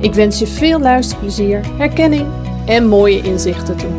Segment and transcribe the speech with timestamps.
[0.00, 2.26] Ik wens je veel luisterplezier, herkenning
[2.66, 3.90] en mooie inzichten toe.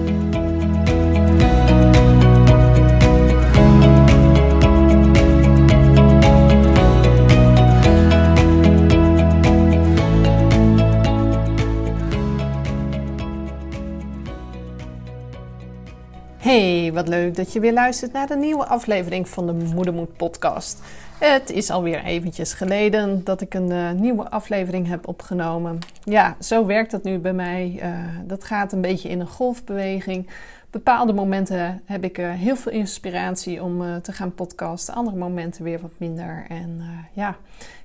[16.38, 20.82] Hey, wat leuk dat je weer luistert naar de nieuwe aflevering van de Moedermoed podcast.
[21.22, 25.80] Het is alweer eventjes geleden dat ik een uh, nieuwe aflevering heb opgenomen.
[26.04, 27.80] Ja, zo werkt het nu bij mij.
[27.84, 27.90] Uh,
[28.26, 30.30] dat gaat een beetje in een golfbeweging.
[30.70, 34.94] Bepaalde momenten heb ik uh, heel veel inspiratie om te gaan podcasten.
[34.94, 36.46] Andere momenten weer wat minder.
[36.50, 36.82] En
[37.14, 37.36] ja,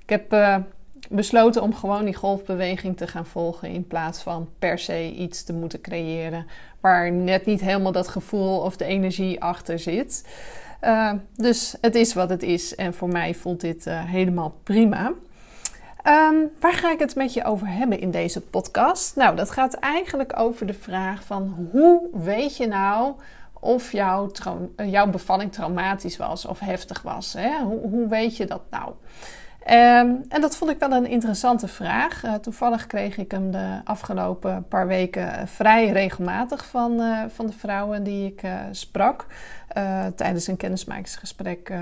[0.01, 0.35] ik heb
[1.09, 5.53] besloten om gewoon die golfbeweging te gaan volgen in plaats van per se iets te
[5.53, 6.45] moeten creëren
[6.79, 10.25] waar net niet helemaal dat gevoel of de energie achter zit.
[10.83, 15.11] Uh, dus het is wat het is en voor mij voelt dit uh, helemaal prima.
[16.07, 19.15] Um, waar ga ik het met je over hebben in deze podcast?
[19.15, 23.13] Nou, dat gaat eigenlijk over de vraag van hoe weet je nou
[23.59, 24.31] of jouw,
[24.75, 27.33] jouw bevalling traumatisch was of heftig was?
[27.33, 27.63] Hè?
[27.63, 28.93] Hoe, hoe weet je dat nou?
[29.63, 32.23] Um, en dat vond ik wel een interessante vraag.
[32.23, 37.53] Uh, toevallig kreeg ik hem de afgelopen paar weken vrij regelmatig van, uh, van de
[37.53, 38.41] vrouwen die ik
[38.71, 39.25] sprak.
[40.15, 41.73] tijdens een kennismakingsgesprek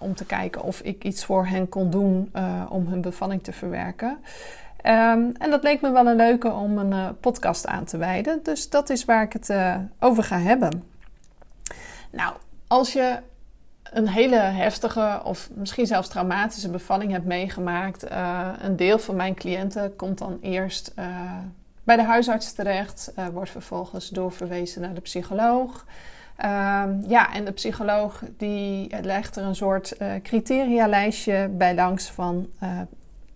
[0.00, 2.32] om te kijken of ik iets voor hen kon doen
[2.68, 4.18] om hun bevalling te verwerken.
[4.86, 8.40] Um, en dat leek me wel een leuke om een podcast aan te wijden.
[8.42, 9.54] Dus dat is waar ik het
[9.98, 10.84] over ga hebben.
[12.10, 12.34] Nou,
[12.66, 13.18] als je
[13.82, 18.10] een hele heftige of misschien zelfs traumatische bevalling hebt meegemaakt.
[18.10, 21.06] Uh, een deel van mijn cliënten komt dan eerst uh,
[21.84, 25.86] bij de huisarts terecht, uh, wordt vervolgens doorverwezen naar de psycholoog.
[26.36, 32.48] Ehm, ja, en de psycholoog die legt er een soort criteria-lijstje bij langs van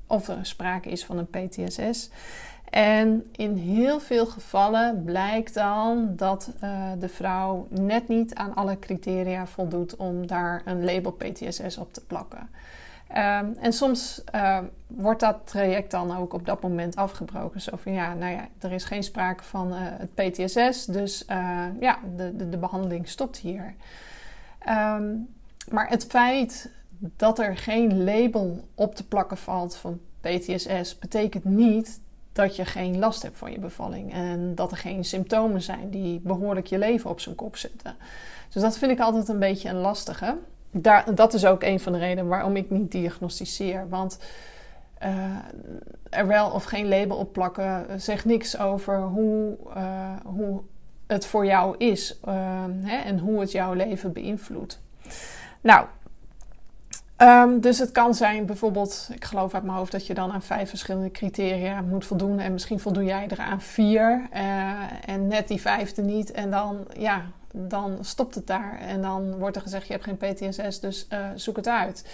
[0.07, 2.11] of er sprake is van een PTSS.
[2.75, 8.79] En in heel veel gevallen blijkt dan dat uh, de vrouw net niet aan alle
[8.79, 12.49] criteria voldoet om daar een label PTSS op te plakken.
[13.11, 17.61] Um, en soms uh, wordt dat traject dan ook op dat moment afgebroken.
[17.61, 21.25] Zo van ja, nou ja, er is geen sprake van uh, het PTSS, dus
[21.81, 23.75] ja, de, de, de, behandeling stopt hier.
[24.69, 25.29] Um,
[25.71, 32.03] maar het feit dat er geen label op te plakken valt van PTSS, betekent niet
[32.35, 34.13] dat je geen last hebt van je bevalling.
[34.13, 37.97] En dat er geen symptomen zijn die behoorlijk je leven op zijn kop zetten.
[38.49, 40.37] Dus dat vind ik altijd een beetje een lastige.
[40.71, 43.89] Daar, dat is ook een van de redenen waarom ik niet diagnosticeer.
[43.89, 44.19] Want
[45.03, 45.37] uh,
[46.11, 50.63] er wel of geen label op plakken zegt niks over hoe, uh, hoe
[51.07, 54.81] het voor jou is uh, hè, en hoe het jouw leven beïnvloedt.
[55.61, 55.87] Nou,
[57.19, 60.43] Um, dus het kan zijn bijvoorbeeld, ik geloof uit mijn hoofd dat je dan aan
[60.43, 62.39] vijf verschillende criteria moet voldoen.
[62.39, 64.73] En misschien voldoe jij er aan vier uh,
[65.07, 66.33] en net die vijfde niet.
[66.33, 67.23] En dan, ja,
[67.53, 68.79] dan stopt het daar.
[68.81, 72.05] En dan wordt er gezegd, je hebt geen PTSS, dus uh, zoek het uit.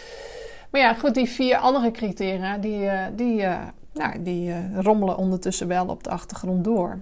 [0.71, 3.47] Maar ja, goed, die vier andere criteria, die, uh, die,
[3.92, 6.98] nou, die rommelen ondertussen wel op de achtergrond door.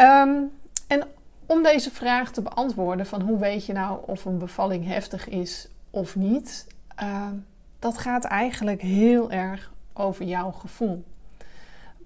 [0.00, 0.50] Um,
[0.86, 1.02] en
[1.46, 5.68] om deze vraag te beantwoorden van hoe weet je nou of een bevalling heftig is
[5.90, 6.66] of niet,
[7.02, 7.26] uh,
[7.78, 11.04] dat gaat eigenlijk heel erg over jouw gevoel.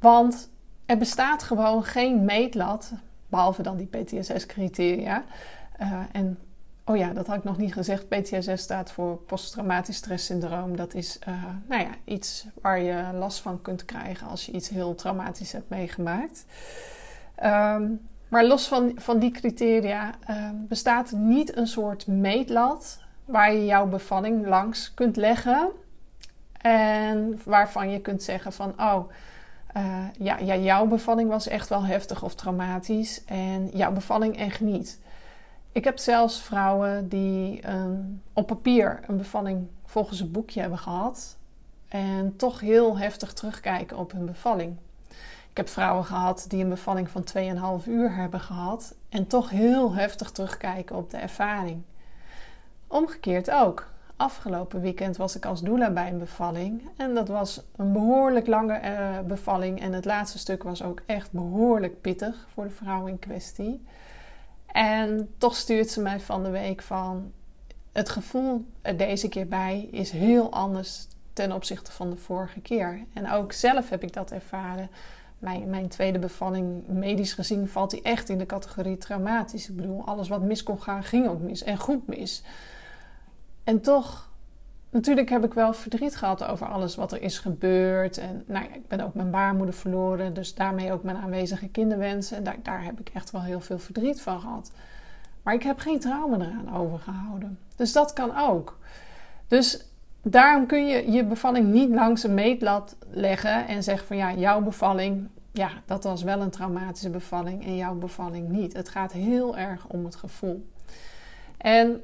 [0.01, 0.51] Want
[0.87, 2.93] er bestaat gewoon geen meetlat,
[3.29, 5.25] behalve dan die PTSS-criteria.
[5.77, 6.39] Eh, en
[6.85, 8.09] oh ja, dat had ik nog niet gezegd.
[8.09, 10.77] PTSS staat voor posttraumatisch stresssyndroom.
[10.77, 14.69] Dat is uh, nou ja, iets waar je last van kunt krijgen als je iets
[14.69, 16.45] heel traumatisch hebt meegemaakt.
[17.45, 23.65] Um, maar los van, van die criteria uh, bestaat niet een soort meetlat waar je
[23.65, 25.71] jouw bevalling langs kunt leggen.
[26.61, 29.11] En waarvan je kunt zeggen van, oh,
[29.77, 34.61] Uh, ja, ja, jouw bevalling was echt wel heftig of traumatisch en jouw bevalling echt
[34.61, 35.01] niet.
[35.73, 37.61] Ik heb zelfs vrouwen die
[38.33, 41.37] op papier een bevalling volgens een boekje hebben gehad
[41.89, 44.77] en toch heel heftig terugkijken op hun bevalling.
[45.51, 47.25] Ik heb vrouwen gehad die een bevalling van
[47.83, 51.83] 2,5 uur hebben gehad en toch heel heftig terugkijken op de ervaring.
[52.87, 53.87] Omgekeerd ook.
[54.17, 58.81] Afgelopen weekend was ik als doula bij een bevalling en dat was een behoorlijk lange
[58.83, 63.19] uh, bevalling en het laatste stuk was ook echt behoorlijk pittig voor de vrouw in
[63.19, 63.85] kwestie.
[64.67, 67.33] En toch stuurt ze mij van de week van
[67.93, 73.05] het gevoel er deze keer bij is heel anders ten opzichte van de vorige keer.
[73.13, 74.91] En ook zelf heb ik dat ervaren.
[75.39, 79.69] Mijn, mijn tweede bevalling, medisch gezien, valt die echt in de categorie traumatisch.
[79.69, 82.43] Ik bedoel, alles wat mis kon gaan, ging ook mis en goed mis.
[83.67, 84.31] En toch,
[84.91, 88.19] natuurlijk heb ik wel verdriet gehad over alles wat er is gebeurd.
[88.19, 92.37] En nou ja, ik ben ook mijn baarmoeder verloren, dus daarmee ook mijn aanwezige kinderwensen.
[92.37, 94.71] En daar, daar heb ik echt wel heel veel verdriet van gehad.
[95.43, 97.59] Maar ik heb geen trauma eraan overgehouden.
[97.77, 98.79] Dus dat kan ook.
[99.49, 99.87] Dus
[100.23, 104.61] daarom kun je je bevalling niet langs een meetlat leggen en zeggen van ja, jouw
[104.61, 108.73] bevalling, ja, dat was wel een traumatische bevalling en jouw bevalling niet.
[108.73, 110.67] Het gaat heel erg om het gevoel.
[111.57, 112.03] En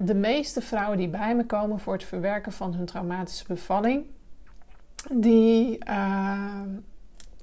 [0.00, 4.04] de meeste vrouwen die bij me komen voor het verwerken van hun traumatische bevalling,
[5.12, 6.60] die uh,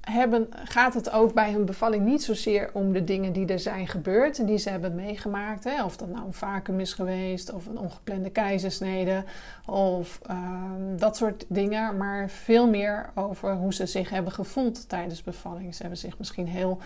[0.00, 3.88] hebben, gaat het ook bij hun bevalling niet zozeer om de dingen die er zijn
[3.88, 5.64] gebeurd en die ze hebben meegemaakt.
[5.64, 5.84] Hè?
[5.84, 9.24] Of dat nou een vacuüm is geweest, of een ongeplande keizersnede,
[9.66, 11.96] of ehm, dat soort dingen.
[11.96, 15.74] Maar veel meer over hoe ze zich hebben gevoeld tijdens bevalling.
[15.74, 16.78] Ze hebben zich misschien heel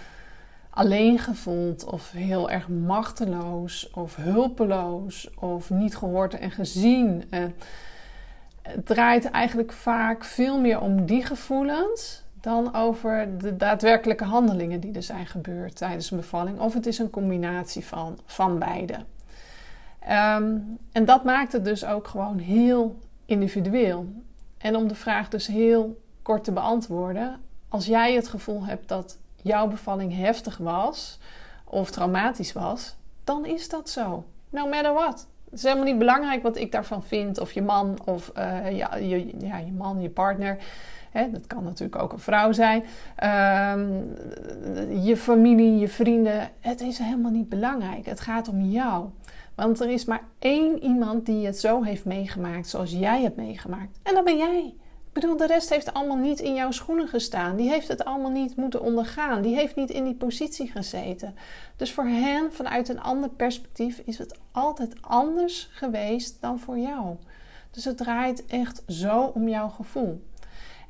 [0.70, 7.25] alleen gevoeld, of heel erg machteloos, of hulpeloos, of niet gehoord en gezien.
[7.31, 14.93] het draait eigenlijk vaak veel meer om die gevoelens dan over de daadwerkelijke handelingen die
[14.93, 16.58] er zijn gebeurd tijdens een bevalling.
[16.58, 18.94] Of het is een combinatie van, van beide.
[19.99, 20.58] Ehm,
[20.93, 24.06] en dat maakt het dus ook gewoon heel individueel.
[24.58, 29.19] En om de vraag dus heel kort te beantwoorden: als jij het gevoel hebt dat
[29.42, 31.19] jouw bevalling heftig was
[31.64, 34.25] of traumatisch was, dan is dat zo.
[34.48, 35.28] No matter what.
[35.44, 38.96] Het is helemaal niet belangrijk wat ik daarvan vind, of je man of uh, ja,
[38.96, 40.58] je, ja, je man, je partner.
[41.10, 42.84] Hè, dat kan natuurlijk ook een vrouw zijn.
[43.16, 43.88] Ehm,
[45.04, 46.50] je familie, je vrienden.
[46.60, 48.06] Het is helemaal niet belangrijk.
[48.06, 49.08] Het gaat om jou.
[49.54, 53.98] Want er is maar één iemand die het zo heeft meegemaakt zoals jij het meegemaakt.
[54.02, 54.75] En dat ben jij.
[55.12, 57.56] Ik bedoel, de rest heeft allemaal niet in jouw schoenen gestaan.
[57.56, 59.42] Die heeft het allemaal niet moeten ondergaan.
[59.42, 61.34] Die heeft niet in die positie gezeten.
[61.76, 67.16] Dus voor hen, vanuit een ander perspectief, is het altijd anders geweest dan voor jou.
[67.70, 70.22] Dus het draait echt zo om jouw gevoel.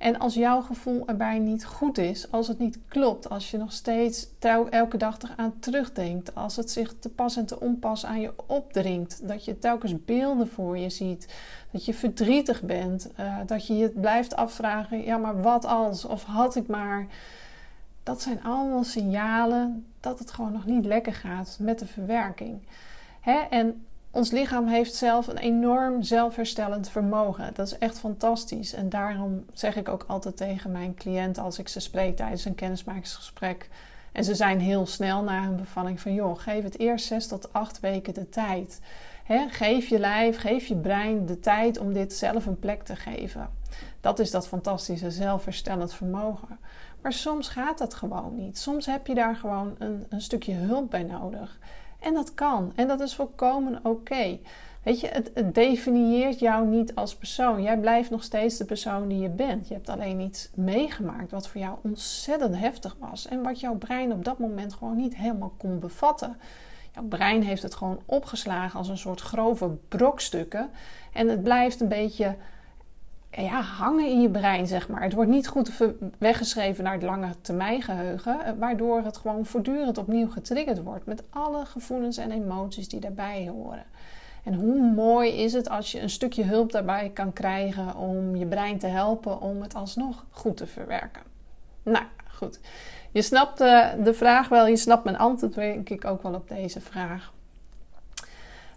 [0.00, 3.72] En als jouw gevoel erbij niet goed is, als het niet klopt, als je nog
[3.72, 4.28] steeds
[4.70, 9.28] elke dag eraan terugdenkt, als het zich te pas en te onpas aan je opdringt,
[9.28, 11.34] dat je telkens beelden voor je ziet,
[11.70, 16.24] dat je verdrietig bent, uh, dat je je blijft afvragen, ja maar wat als, of
[16.24, 17.06] had ik maar.
[18.02, 22.60] Dat zijn allemaal signalen dat het gewoon nog niet lekker gaat met de verwerking.
[23.20, 23.38] Hè?
[23.50, 27.54] En ons lichaam heeft zelf een enorm zelfherstellend vermogen.
[27.54, 28.72] Dat is echt fantastisch.
[28.72, 32.54] En daarom zeg ik ook altijd tegen mijn cliënten als ik ze spreek tijdens een
[32.54, 33.68] kennismakingsgesprek.
[34.12, 37.52] En ze zijn heel snel na hun bevalling van joh, geef het eerst zes tot
[37.52, 38.80] acht weken de tijd.
[39.48, 43.48] geef je lijf, geef je brein de tijd om dit zelf een plek te geven.
[44.00, 46.58] Dat is dat fantastische zelfherstellend vermogen.
[47.02, 48.58] Maar soms gaat dat gewoon niet.
[48.58, 51.58] Soms heb je daar gewoon een, een stukje hulp bij nodig.
[52.00, 52.72] En dat kan.
[52.74, 54.38] En dat is volkomen oké.
[54.82, 57.62] Weet je, het, definieert jou niet als persoon.
[57.62, 59.68] Jij blijft nog steeds de persoon die je bent.
[59.68, 63.28] Je hebt alleen iets meegemaakt wat voor jou ontzettend heftig was.
[63.28, 66.36] En wat jouw brein op dat moment gewoon niet helemaal kon bevatten.
[66.94, 70.70] Jouw brein heeft het gewoon opgeslagen als een soort grove brokstukken.
[71.12, 72.36] En het blijft een beetje
[73.30, 75.02] ja, hangen in je brein, zeg maar.
[75.02, 75.72] Het wordt niet goed
[76.18, 81.22] weggeschreven naar het lange termijn geheugen, eh, waardoor het gewoon voortdurend opnieuw getriggerd wordt met
[81.30, 83.84] alle gevoelens en emoties die daarbij horen.
[84.44, 88.46] En hoe mooi is het als je een stukje hulp daarbij kan krijgen om je
[88.46, 91.22] brein te helpen om het alsnog goed te verwerken.
[91.82, 92.60] Nou, goed.
[93.12, 96.34] Je snapt de, eh, de vraag wel, je snapt mijn antwoord denk ik ook wel
[96.34, 97.32] op deze vraag.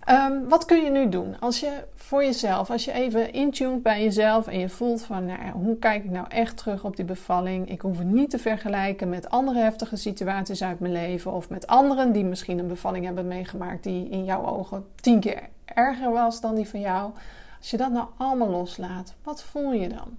[0.05, 1.39] Ehm, wat kun je nu doen?
[1.39, 5.51] Als je voor jezelf, als je even intuned bij jezelf en je voelt van, nou,
[5.51, 7.69] hoe kijk ik nou echt terug op die bevalling?
[7.69, 11.67] Ik hoef het niet te vergelijken met andere heftige situaties uit mijn leven of met
[11.67, 16.41] anderen die misschien een bevalling hebben meegemaakt die in jouw ogen tien keer erger was
[16.41, 17.11] dan die van jou.
[17.59, 20.17] Als je dat nou allemaal loslaat, wat voel je dan?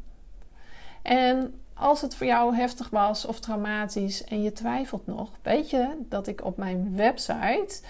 [1.03, 5.89] En als het voor jou heftig was of traumatisch en je twijfelt nog, weet je
[6.09, 7.81] dat ik op mijn website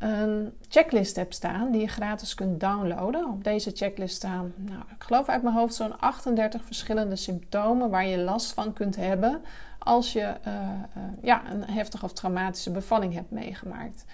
[0.00, 3.26] een checklist heb staan die je gratis kunt downloaden.
[3.26, 8.06] Op deze checklist staan, nou, ik geloof uit mijn hoofd, zo'n 38 verschillende symptomen waar
[8.06, 9.42] je last van kunt hebben
[9.78, 10.54] als je uh,
[10.96, 14.04] uh, ja, een heftige of traumatische bevalling hebt meegemaakt.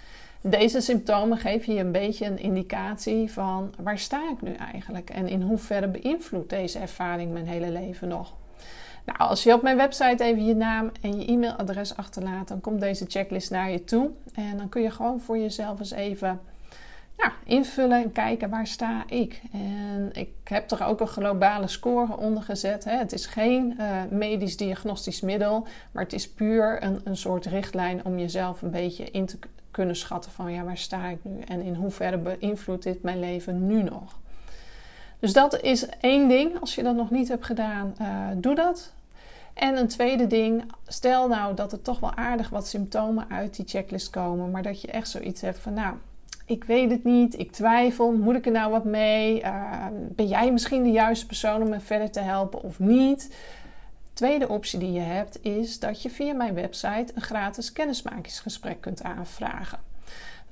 [0.40, 5.28] Deze symptomen geven je een beetje een indicatie van waar sta ik nu eigenlijk en
[5.28, 8.35] in hoeverre beïnvloedt deze ervaring mijn hele leven nog.
[9.07, 12.81] Nou, als je op mijn website even je naam en je e-mailadres achterlaat, dan komt
[12.81, 14.11] deze checklist naar je toe.
[14.35, 16.41] En dan kun je gewoon voor jezelf eens even
[17.47, 19.43] invullen en kijken waar sta ik.
[19.53, 22.85] En ik heb er ook een globale score onder gezet.
[22.85, 22.97] Hè.
[22.97, 28.05] Het is geen uh, medisch diagnostisch middel, maar het is puur een, een soort richtlijn
[28.05, 29.39] om jezelf een beetje in te
[29.71, 33.67] kunnen schatten van ja, waar sta ik nu en in hoeverre beïnvloedt dit mijn leven
[33.67, 34.19] nu nog.
[35.19, 36.61] Dus dat is één ding.
[36.61, 38.93] Als je dat nog niet hebt gedaan, uh, doe dat.
[39.57, 43.67] En een tweede ding, stel nou dat er toch wel aardig wat symptomen uit die
[43.69, 45.95] checklist komen, maar dat je echt zoiets hebt van, nou,
[46.47, 49.43] ik weet het niet, ik twijfel, moet ik er nou wat mee?
[49.43, 53.35] Uh, ben jij misschien de juiste persoon om me verder te helpen of niet?
[54.13, 59.03] Tweede optie die je hebt is dat je via mijn website een gratis kennismakingsgesprek kunt
[59.03, 59.79] aanvragen.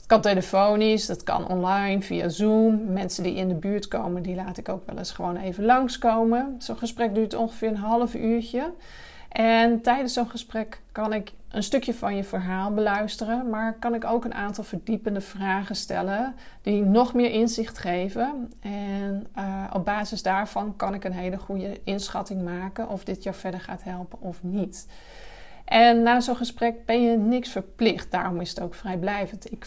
[0.06, 2.92] Dat kan telefonisch, dat kan online via Zoom.
[2.92, 6.54] Mensen die in de buurt komen, die laat ik ook wel eens gewoon even langskomen.
[6.58, 8.72] Zo'n gesprek duurt ongeveer een half uurtje.
[9.28, 14.04] En tijdens zo'n gesprek kan ik een stukje van je verhaal beluisteren, maar kan ik
[14.04, 18.52] ook een aantal verdiepende vragen stellen die nog meer inzicht geven.
[18.60, 23.36] En uh, op basis daarvan kan ik een hele goede inschatting maken of dit jou
[23.36, 24.86] verder gaat helpen of niet.
[25.64, 28.10] En na zo'n gesprek ben je niks verplicht.
[28.10, 29.52] Daarom is het ook vrijblijvend.
[29.52, 29.66] Ik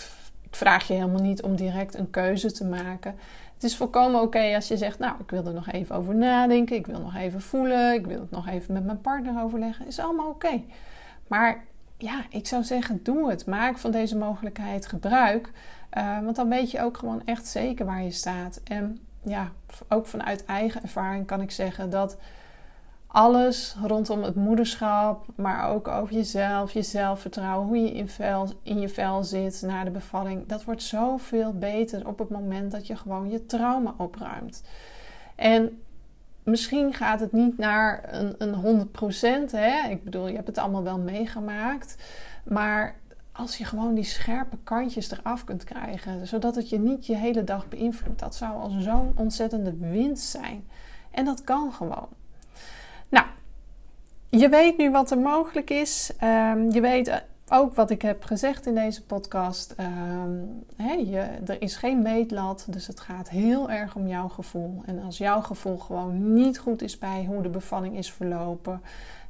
[0.58, 3.16] vraag je helemaal niet om direct een keuze te maken.
[3.54, 6.76] Het is volkomen oké als je zegt, nou, ik wil er nog even over nadenken,
[6.76, 9.88] ik wil nog even voelen, ik wil het nog even met mijn partner overleggen.
[9.88, 10.62] Is allemaal oké.
[11.28, 11.64] Maar
[11.98, 13.46] ja, ik zou zeggen, doe het.
[13.46, 15.52] Maak van deze mogelijkheid gebruik.
[15.98, 18.62] Uh, want dan weet je ook gewoon echt zeker waar je staat.
[18.64, 19.52] En ja,
[19.90, 22.18] ook vanuit eigen ervaring kan ik zeggen dat
[23.18, 28.80] alles rondom het moederschap, maar ook over jezelf, je zelfvertrouwen, hoe je in, vel, in
[28.80, 32.96] je vel zit na de bevalling, dat wordt zoveel beter op het moment dat je
[32.96, 34.64] gewoon je trauma opruimt.
[35.36, 35.82] En
[36.44, 38.88] misschien gaat het niet naar een, een
[39.48, 39.52] 100%.
[39.52, 39.90] Hè?
[39.90, 41.96] Ik bedoel, je hebt het allemaal wel meegemaakt.
[42.44, 42.96] Maar
[43.32, 47.44] als je gewoon die scherpe kantjes eraf kunt krijgen, zodat het je niet je hele
[47.44, 50.68] dag beïnvloedt, dat zou al zo'n ontzettende winst zijn.
[51.12, 52.08] En dat kan gewoon.
[54.38, 56.12] Je weet nu wat er mogelijk is.
[56.24, 59.76] Um, je weet ook wat ik heb gezegd in deze podcast.
[59.80, 60.66] Um,
[61.06, 64.82] je, er is geen meetlat, dus het gaat heel erg om jouw gevoel.
[64.86, 68.82] En als jouw gevoel gewoon niet goed is bij hoe de bevalling is verlopen,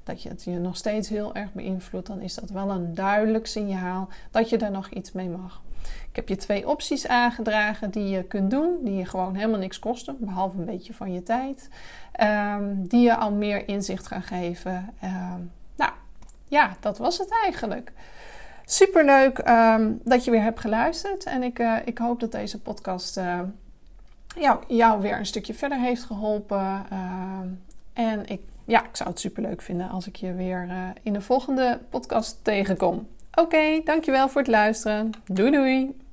[0.04, 3.48] dat je het je nog steeds heel erg beïnvloedt, dan is dat wel een duidelijk
[3.48, 5.62] signaal dat je daar nog iets mee mag.
[6.10, 9.80] Ik heb je twee opties aangedragen die je kunt doen, die je gewoon helemaal niks
[9.80, 11.70] kosten, behalve een beetje van je tijd,
[12.22, 14.90] um, die je al meer inzicht gaan geven.
[15.04, 15.92] Um, nou,
[16.48, 17.92] ja, dat was het eigenlijk.
[18.66, 23.18] Superleuk um, dat je weer hebt geluisterd en ik, uh, ik hoop dat deze podcast
[23.18, 23.40] uh,
[24.36, 26.86] jou, jou weer een stukje verder heeft geholpen.
[27.94, 31.22] en ik, ja, ik zou het superleuk vinden als ik je weer uh, in de
[31.22, 33.08] volgende podcast tegenkom.
[33.40, 35.12] Oké, dankjewel voor het luisteren.
[35.26, 36.07] Doei doei!